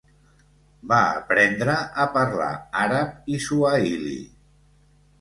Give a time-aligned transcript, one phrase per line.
[0.91, 2.51] Va aprendre a parlar
[2.87, 4.21] àrab i suahili.